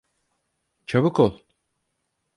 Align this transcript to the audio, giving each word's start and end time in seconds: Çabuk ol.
Çabuk 0.87 1.19
ol. 1.19 1.39